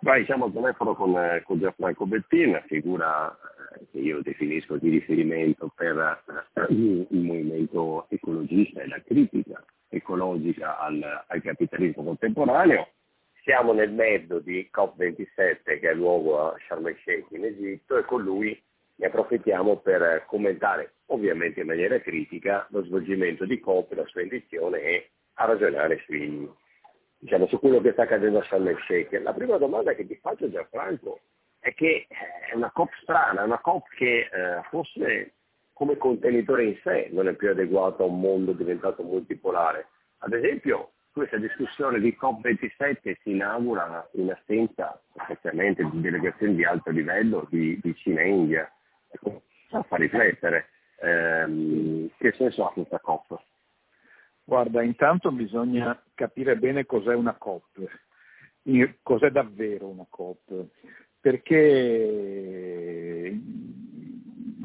[0.00, 1.14] Vai, siamo al telefono con,
[1.44, 3.36] con Gianfranco Bettin, figura
[3.90, 6.22] che io definisco di riferimento per
[6.68, 12.88] il movimento ecologista e la critica ecologica al, al capitalismo contemporaneo.
[13.42, 18.04] Siamo nel mezzo di COP27 che è luogo a Sharm el Sheikh in Egitto e
[18.04, 18.60] con lui
[18.96, 24.80] ne approfittiamo per commentare, ovviamente in maniera critica, lo svolgimento di COP, la sua edizione
[24.80, 26.48] e a ragionare sui,
[27.26, 29.20] diciamo, su quello che sta accadendo a Sharm el Sheikh.
[29.20, 31.18] La prima domanda che ti faccio Gianfranco
[31.58, 35.32] è che è una COP strana, una COP che eh, forse
[35.72, 39.88] come contenitore in sé non è più adeguato a un mondo diventato multipolare.
[40.18, 46.90] Ad esempio, questa discussione di COP27 si inaugura in assenza effettivamente di delegazioni di alto
[46.90, 48.72] livello di, di Cina e India.
[49.68, 50.68] Fa riflettere
[51.00, 53.36] ehm, che senso ha questa COP?
[54.48, 57.84] Guarda, intanto bisogna capire bene cos'è una COP,
[59.02, 60.66] cos'è davvero una COP,
[61.20, 61.66] perché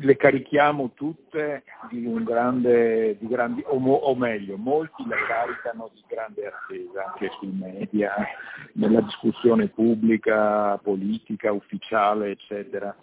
[0.02, 6.04] le carichiamo tutte di un grande, di grandi, o, o, meglio, molti le caricano di
[6.08, 8.14] grande attesa anche sui media,
[8.74, 12.96] nella discussione pubblica, politica, ufficiale, eccetera.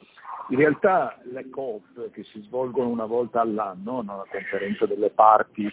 [0.51, 4.17] In realtà le COP che si svolgono una volta all'anno, no?
[4.17, 5.71] la conferenza delle parti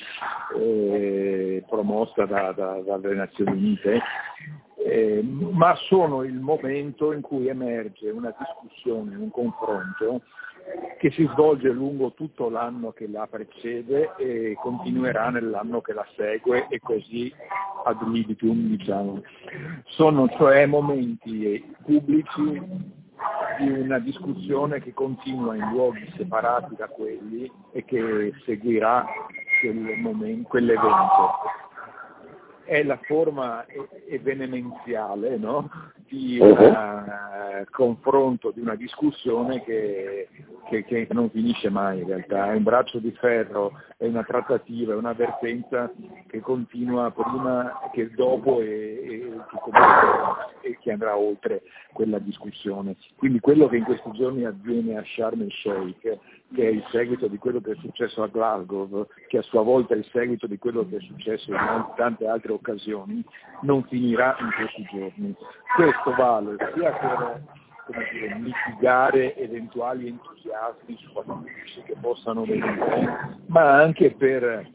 [0.57, 4.01] eh, promossa da, da, dalle Nazioni Unite,
[4.85, 10.21] eh, ma sono il momento in cui emerge una discussione, un confronto
[10.97, 16.67] che si svolge lungo tutto l'anno che la precede e continuerà nell'anno che la segue
[16.69, 17.31] e così
[17.83, 19.21] ad libitum diciamo.
[19.85, 22.93] Sono cioè momenti pubblici
[23.59, 29.05] di una discussione che continua in luoghi separati da quelli e che seguirà
[29.61, 31.63] quel momento, quell'evento.
[32.65, 33.63] È la forma
[34.07, 35.69] evenemenziale no?
[36.07, 40.27] di un uh, confronto, di una discussione che,
[40.69, 44.93] che, che, non finisce mai in realtà, è un braccio di ferro, è una trattativa,
[44.93, 45.91] è un'avvertenza
[46.27, 48.65] che continua prima che dopo e,
[49.03, 49.31] e,
[50.61, 51.61] e che andrà oltre
[51.93, 52.95] quella discussione.
[53.15, 56.17] Quindi quello che in questi giorni avviene a Sharm el Sheikh,
[56.53, 59.93] che è il seguito di quello che è successo a Glasgow, che a sua volta
[59.93, 63.23] è il seguito di quello che è successo in tante altre occasioni,
[63.61, 65.35] non finirà in questi giorni.
[65.75, 67.43] Questo vale sia
[67.85, 74.71] per dire, mitigare eventuali entusiasmi sfatici che possano venire, ma anche per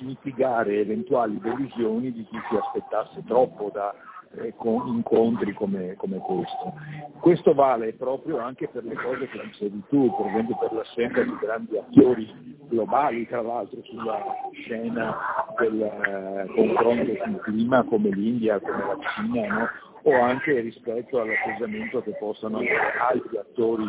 [0.00, 3.94] mitigare eventuali delusioni di chi si aspettasse troppo da
[4.38, 4.54] eh,
[4.86, 6.74] incontri come, come, questo.
[7.20, 11.36] Questo vale proprio anche per le cose che dicevi tu, per esempio per l'assenza di
[11.40, 15.16] grandi attori globali, tra l'altro, sulla scena
[15.58, 19.68] del eh, confronto sul clima come l'India, come la Cina, no?
[20.02, 23.88] o anche rispetto all'atteggiamento che possano avere altri attori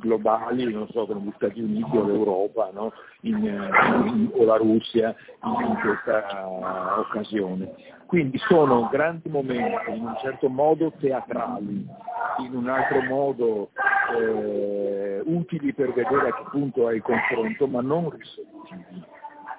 [0.00, 2.92] globali, non so, come gli Stati Uniti o l'Europa no?
[3.22, 6.48] in, in, o la Russia in, in questa
[6.98, 7.74] occasione.
[8.06, 11.86] Quindi sono grandi momenti, in un certo modo teatrali,
[12.38, 13.70] in un altro modo
[14.16, 19.12] eh, utili per vedere a che punto è il confronto, ma non risolutivi.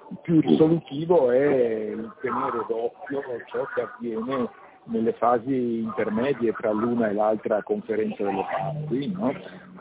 [0.08, 4.50] Il più risolutivo è il tenere d'occhio ciò che avviene
[4.86, 9.34] nelle fasi intermedie tra l'una e l'altra conferenza delle parti, no?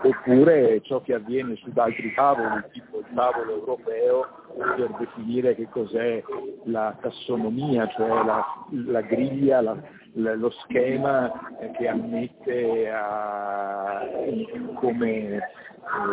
[0.02, 4.26] oppure ciò che avviene su altri tavoli, tipo il tavolo europeo,
[4.56, 6.22] per definire che cos'è
[6.64, 9.76] la tassonomia, cioè la, la griglia, la,
[10.14, 11.32] la, lo schema
[11.76, 14.00] che ammette a,
[14.74, 15.40] come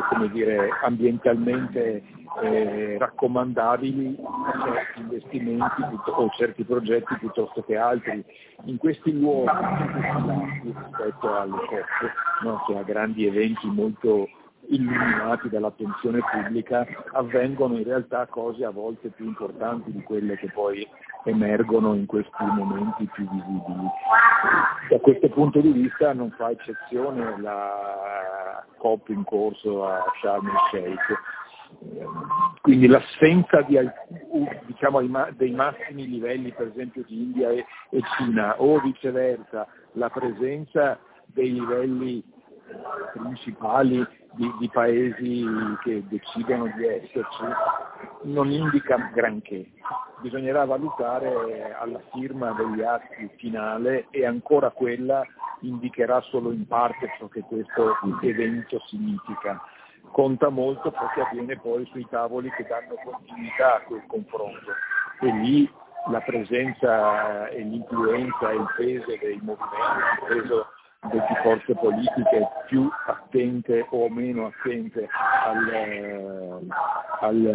[0.09, 2.03] come dire, ambientalmente
[2.41, 4.15] eh, raccomandabili
[4.63, 8.23] certi investimenti o certi progetti piuttosto che altri.
[8.65, 9.49] In questi luoghi,
[10.63, 14.27] rispetto alle COP, no, che a grandi eventi molto
[14.67, 20.87] illuminati dall'attenzione pubblica, avvengono in realtà cose a volte più importanti di quelle che poi
[21.23, 23.87] emergono in questi momenti più visibili.
[24.89, 28.30] Da questo punto di vista non fa eccezione la
[28.81, 31.19] COP in corso a Sharm el Sheikh.
[32.61, 33.77] Quindi l'assenza di,
[34.65, 35.01] diciamo,
[35.35, 37.65] dei massimi livelli per esempio di India e,
[38.17, 42.23] Cina o viceversa la presenza dei livelli
[43.13, 45.45] principali di, di, paesi
[45.83, 47.43] che decidono di esserci
[48.23, 49.71] non indica granché.
[50.21, 55.25] Bisognerà valutare alla firma degli atti finale e ancora quella
[55.61, 59.61] indicherà solo in parte ciò che questo evento significa.
[60.11, 64.71] Conta molto ciò che avviene poi sui tavoli che danno continuità a quel confronto
[65.21, 65.71] e lì
[66.09, 70.67] la presenza e l'influenza e il peso dei movimenti, il peso
[71.09, 75.07] delle forze politiche più attente o meno attente
[75.45, 76.61] al,
[77.19, 77.45] al,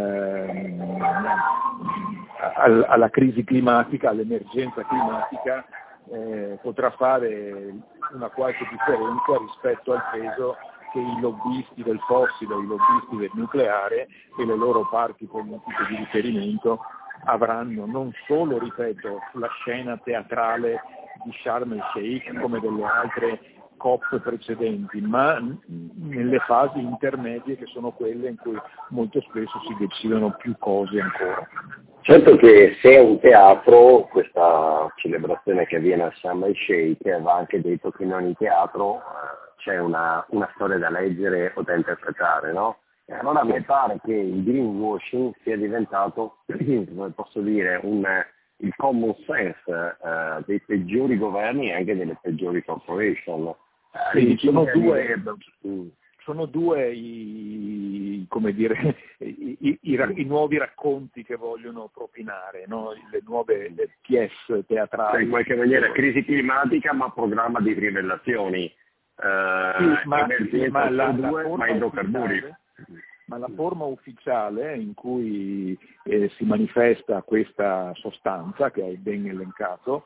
[2.54, 5.64] al, alla crisi climatica, all'emergenza climatica,
[6.12, 7.74] eh, potrà fare
[8.12, 10.56] una qualche differenza rispetto al peso
[10.92, 14.08] che i lobbisti del fossile, i lobbisti del nucleare
[14.38, 16.80] e le loro parti politiche di riferimento
[17.24, 20.80] avranno non solo, ripeto, sulla scena teatrale
[21.24, 23.40] di Sharm el Sheikh come delle altre
[23.76, 28.58] COP precedenti, ma nelle fasi intermedie che sono quelle in cui
[28.90, 31.46] molto spesso si decidono più cose ancora.
[32.06, 37.34] Certo che se è un teatro, questa celebrazione che avviene a Sharm el Sheikh, va
[37.34, 39.00] anche detto che in ogni teatro eh,
[39.56, 42.78] c'è una, una, storia da leggere o da interpretare, no?
[43.06, 48.06] E allora a me pare che il greenwashing sia diventato, come posso dire, un,
[48.58, 53.52] il common sense eh, dei peggiori governi e anche delle peggiori corporation.
[54.12, 55.20] Sì, sono due,
[56.26, 62.90] sono due i, dire, i, i, i, nuovi racconti che vogliono propinare, no?
[63.12, 65.12] le nuove le pièce teatrali.
[65.12, 68.64] Cioè, in qualche maniera crisi climatica ma programma di rivellazioni.
[68.64, 70.26] Eh, sì, ma,
[70.70, 72.54] ma, la, due, ma idrocarburi.
[73.26, 80.04] Ma la forma ufficiale in cui eh, si manifesta questa sostanza, che hai ben elencato,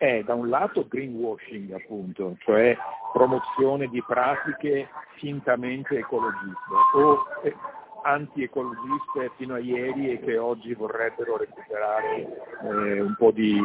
[0.00, 2.74] è da un lato greenwashing appunto, cioè
[3.12, 7.54] promozione di pratiche fintamente ecologiste o eh,
[8.02, 12.16] antiecologiste fino a ieri e che oggi vorrebbero recuperare
[12.62, 13.60] eh, un po' di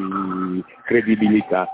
[0.84, 1.70] credibilità.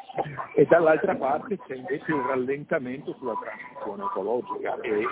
[0.54, 5.08] E dall'altra parte c'è invece il rallentamento sulla transizione ecologica e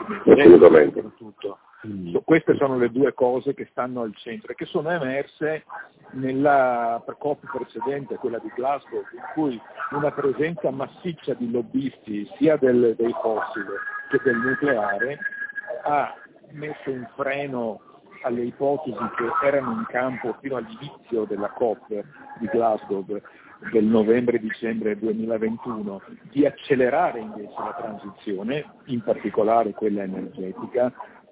[0.59, 1.57] soprattutto.
[1.87, 2.17] Mm.
[2.23, 5.63] Queste sono le due cose che stanno al centro e che sono emerse
[6.11, 9.61] nella COP precedente, quella di Glasgow, in cui
[9.91, 13.65] una presenza massiccia di lobbisti sia del, dei fossili
[14.09, 15.19] che del nucleare
[15.83, 16.13] ha
[16.51, 17.81] messo un freno
[18.23, 21.87] alle ipotesi che erano in campo fino all'inizio della COP
[22.39, 23.05] di Glasgow
[23.71, 26.01] del novembre-dicembre 2021
[26.31, 30.91] di accelerare invece la transizione, in particolare quella energetica,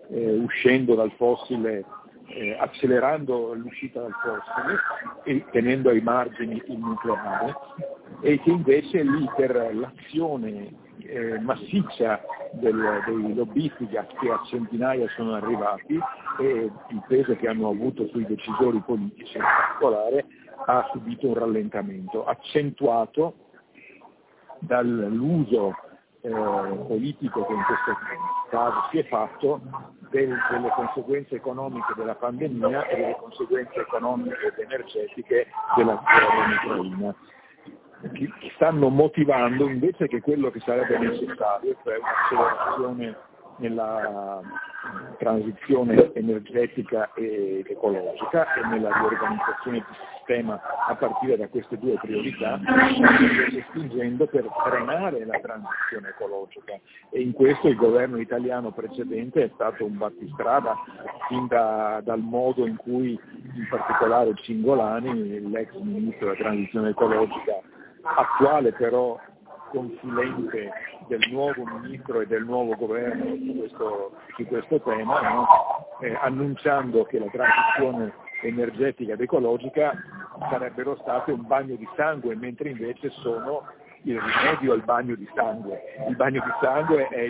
[0.09, 1.85] eh, uscendo dal fossile,
[2.27, 4.79] eh, accelerando l'uscita dal fossile
[5.23, 7.55] e tenendo ai margini il nucleare
[8.21, 12.21] e che invece lì per l'azione eh, massiccia
[12.51, 14.07] del, dei lobbisti che a
[14.45, 15.99] centinaia sono arrivati
[16.39, 20.25] e il peso che hanno avuto sui decisori politici in particolare
[20.65, 23.35] ha subito un rallentamento accentuato
[24.59, 25.75] dall'uso
[26.21, 27.91] eh, politico che in questo
[28.49, 29.61] caso si è fatto
[30.09, 36.51] del, delle conseguenze economiche della pandemia e delle conseguenze economiche ed energetiche della guerra in
[36.51, 37.15] Ucraina.
[38.13, 43.17] Che stanno motivando invece che quello che sarebbe necessario, cioè un'accelerazione
[43.57, 44.41] nella
[45.17, 52.59] transizione energetica ed ecologica e nella riorganizzazione del sistema a partire da queste due priorità,
[53.69, 56.79] spingendo per frenare la transizione ecologica.
[57.11, 60.75] E in questo il governo italiano precedente è stato un battistrada
[61.27, 67.61] fin da, dal modo in cui in particolare Cingolani, l'ex ministro della transizione ecologica,
[68.01, 69.19] attuale però
[69.69, 70.71] consulente
[71.07, 75.47] del nuovo ministro e del nuovo governo su questo, su questo tema, no?
[76.01, 78.13] eh, annunciando che la transizione
[78.43, 79.93] energetica ed ecologica
[80.49, 83.63] sarebbero state un bagno di sangue, mentre invece sono
[84.11, 85.81] il rimedio al bagno di sangue.
[86.07, 87.25] Il bagno di sangue è,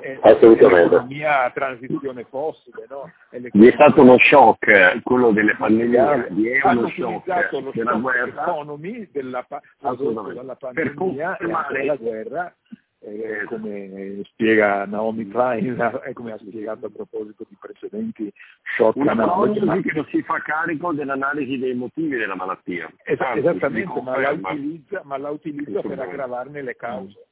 [0.00, 2.86] è, è, è mia transizione fossile.
[2.88, 3.10] No?
[3.28, 8.42] È, è stato uno shock quello delle pandemie, è uno shock della guerra.
[8.42, 9.46] economy della,
[9.78, 12.54] dalla pandemia e della guerra
[13.04, 18.32] eh, come spiega Naomi Klein e come ha spiegato a proposito di precedenti
[18.76, 19.82] shock analogici.
[19.82, 22.90] che non si fa carico dell'analisi dei motivi della malattia.
[23.04, 27.26] Es- Anzi, esattamente, ma la utilizza, ma la utilizza per aggravarne le cause.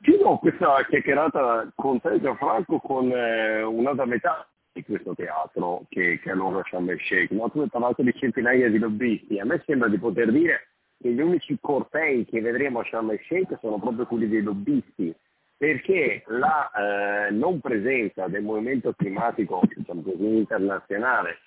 [0.00, 6.30] Chiudo questa chiacchierata con te Gianfranco con eh, un'altra metà di questo teatro che, che
[6.30, 7.32] è Loro Sharm el Sheikh.
[7.32, 7.50] No?
[7.50, 10.68] Tu hai parlato di centinaia di lobbisti, a me sembra di poter dire
[11.00, 15.14] che gli unici cortei che vedremo a Sharm el Sheikh sono proprio quelli dei lobbisti,
[15.56, 21.38] perché la eh, non presenza del movimento climatico diciamo così, internazionale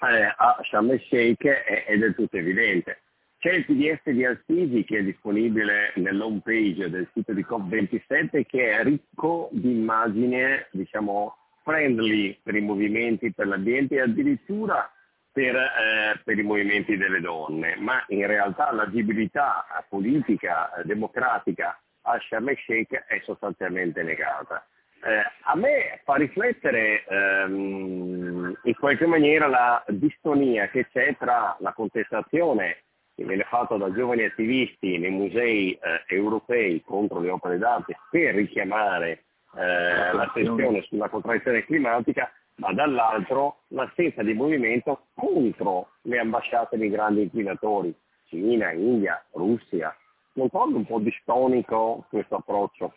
[0.00, 3.00] eh, a Sharm el Sheikh è, è, del tutto evidente.
[3.38, 8.70] C'è il PDF di Alsisi che è disponibile nell'home page del sito di COP27 che
[8.70, 14.90] è ricco di immagini, diciamo, friendly per i movimenti, per l'ambiente e addirittura
[15.34, 22.50] per, eh, per, i movimenti delle donne, ma in realtà l'agibilità politica democratica a Sharm
[22.50, 24.64] el Sheikh è sostanzialmente negata.
[25.02, 31.72] Eh, a me fa riflettere ehm, in qualche maniera la distonia che c'è tra la
[31.72, 32.84] contestazione
[33.16, 38.36] che viene fatta da giovani attivisti nei musei eh, europei contro le opere d'arte per
[38.36, 39.24] richiamare
[39.56, 47.22] eh, l'attenzione sulla contrazione climatica, ma dall'altro l'assenza di movimento contro le ambasciate dei grandi
[47.22, 47.94] inquinatori,
[48.26, 49.94] Cina, India, Russia.
[50.34, 52.94] Non trovi un po' distonico questo approccio?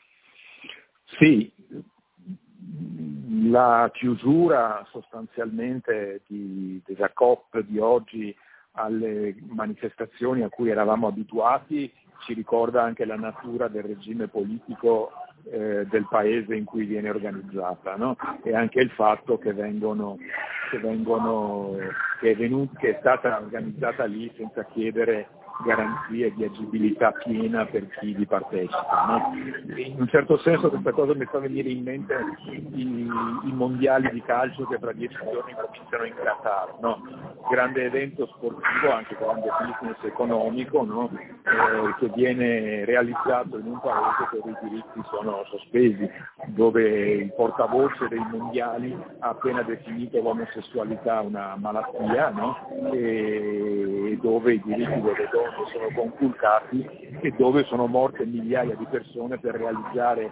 [1.20, 1.52] Sì,
[3.50, 8.36] la chiusura sostanzialmente di, della COP di oggi
[8.74, 11.92] alle manifestazioni a cui eravamo abituati
[12.26, 15.12] ci ricorda anche la natura del regime politico
[15.50, 18.16] eh, del paese in cui viene organizzata no?
[18.44, 20.18] e anche il fatto che, vengono,
[20.70, 21.76] che, vengono,
[22.20, 25.30] che, è venuto, che è stata organizzata lì senza chiedere
[25.64, 29.06] garanzie di agibilità piena per chi vi partecipa.
[29.08, 29.34] No?
[29.76, 32.16] In un certo senso questa cosa mi fa venire in mente
[32.74, 32.82] i,
[33.44, 37.02] i mondiali di calcio che tra dieci giorni cominciano in Qatar, no?
[37.50, 41.10] grande evento sportivo, anche grande business economico, no?
[41.12, 46.10] eh, che viene realizzato in un paese dove i diritti sono sospesi,
[46.48, 52.34] dove il portavoce dei mondiali ha appena definito l'omosessualità una malattia
[52.92, 56.86] e dove i diritti delle donne donne sono conculcati
[57.22, 60.32] e dove sono morte migliaia di persone per realizzare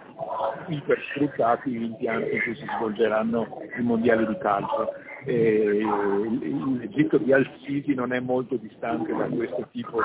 [0.68, 3.46] ipersfruttati gli impianti in cui si svolgeranno
[3.78, 4.92] i mondiali di calcio.
[5.24, 5.84] E
[6.78, 10.00] L'Egitto di Al-Sisi non è molto distante da questo tipo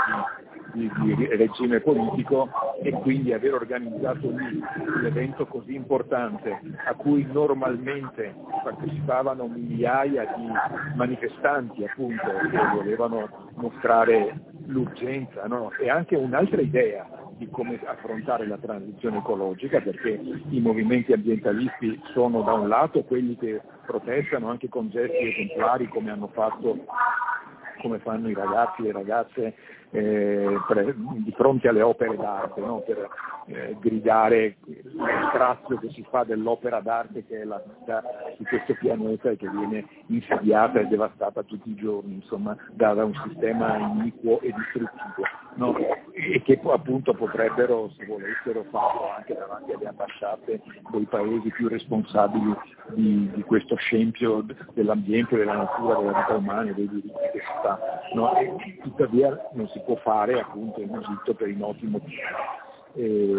[0.74, 2.50] di, di, di, regime politico
[2.82, 10.48] e quindi aver organizzato lì un evento così importante a cui normalmente partecipavano migliaia di
[10.96, 15.72] manifestanti appunto che volevano mostrare l'urgenza no?
[15.80, 22.44] e anche un'altra idea di come affrontare la transizione ecologica perché i movimenti ambientalisti sono
[22.44, 26.86] da un lato quelli che protestano anche con gesti esemplari come hanno fatto
[27.82, 29.56] come fanno i ragazzi e le ragazze
[29.92, 32.80] eh, pre, di fronte alle opere d'arte, no?
[32.80, 33.10] per
[33.48, 38.02] eh, gridare lo strazio che si fa dell'opera d'arte che è la vita
[38.38, 43.04] su questo pianeta e che viene insediata e devastata tutti i giorni, insomma, da, da
[43.04, 45.24] un sistema iniquo e distruttivo,
[45.56, 45.76] no?
[46.14, 50.62] e che appunto potrebbero, se volessero, farlo anche davanti alle ambasciate
[50.92, 52.56] dei paesi più responsabili
[52.94, 57.62] di, di questo scempio dell'ambiente, della natura, della vita umana e dei diritti che si
[57.78, 58.02] fa.
[58.14, 58.32] No?
[58.82, 62.20] tuttavia non si può fare appunto in Egitto per i noti motivi.
[62.94, 63.34] E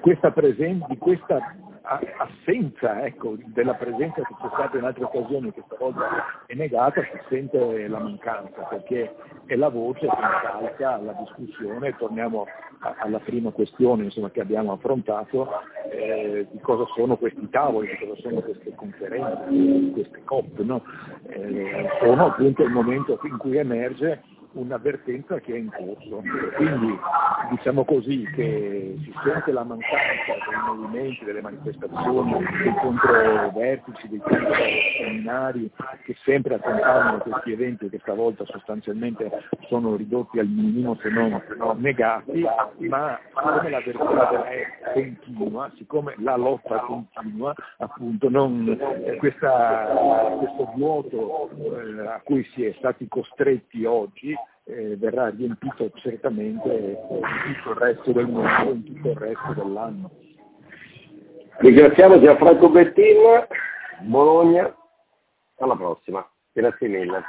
[0.00, 1.40] questa presenza, di questa
[1.86, 7.18] assenza ecco, della presenza che c'è stata in altre occasioni che stavolta è negata si
[7.28, 9.14] sente la mancanza perché
[9.46, 12.46] è la voce che incalca la discussione, torniamo
[12.80, 15.48] alla prima questione insomma, che abbiamo affrontato,
[15.90, 20.82] eh, di cosa sono questi tavoli, di cosa sono queste conferenze, queste COP, no?
[21.28, 24.22] eh, sono appunto il momento in cui emerge
[24.52, 26.22] un'avvertenza che è in corso.
[26.56, 26.98] Quindi
[27.50, 34.22] diciamo così che si sente la mancanza dei movimenti, delle manifestazioni, dei controvertici, dei
[34.98, 35.70] seminari
[36.04, 39.30] che sempre accompagnano questi eventi che stavolta sostanzialmente
[39.68, 41.40] sono ridotti al minimo se non,
[41.76, 42.44] negati,
[42.88, 48.68] ma siccome l'avvertenza è continua, siccome la lotta continua, appunto non,
[49.04, 49.86] eh, questa,
[50.38, 54.34] questo vuoto eh, a cui si è stati costretti oggi
[54.68, 60.10] eh, verrà riempito certamente in tutto il resto del mondo, in tutto il resto dell'anno.
[61.58, 63.46] Ringraziamo Gianfranco Bettin,
[64.02, 64.74] Bologna,
[65.58, 67.24] alla prossima, grazie mille.